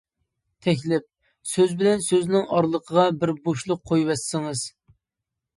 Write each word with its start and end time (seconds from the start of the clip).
تەكلىپ: 0.67 1.05
سۆز 1.49 1.75
بىلەن 1.81 2.01
سۆزنىڭ 2.07 2.47
ئارىلىقىغا 2.57 3.05
بىر 3.21 3.35
بوشلۇق 3.47 3.85
قويۇۋەتسىڭىز. 3.93 4.65